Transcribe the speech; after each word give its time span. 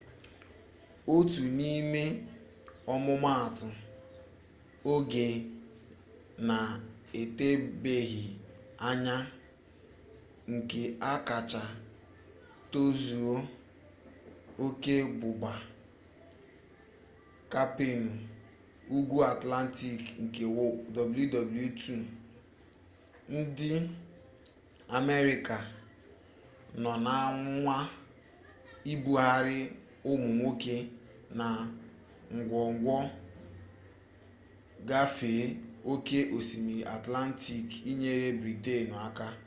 otu 1.15 1.41
n'ime 1.57 2.03
ọmụmatụ 2.93 3.67
oge 4.93 5.25
na-etebeghị 6.47 8.23
anya 8.89 9.15
nke 10.53 10.81
a 11.09 11.11
kacha 11.27 11.61
tozuo 12.71 13.35
oke 14.65 14.93
bụbu 15.19 15.51
kampeenụ 17.51 18.11
ugwu 18.95 19.17
atlantik 19.33 20.01
nke 20.23 20.43
wwii 20.57 21.97
ndị 23.39 23.69
amerịka 24.97 25.57
nọ 26.81 26.91
na-anwa 27.05 27.77
ibugharị 28.91 29.59
ụmụ 30.11 30.25
nwoke 30.37 30.75
na 31.39 31.47
ngwongwo 32.37 32.97
gafee 34.89 35.45
oke 35.91 36.17
osimiri 36.37 36.83
atlantik 36.95 37.67
inyere 37.91 38.27
britenụ 38.41 38.95
aka 39.07 39.27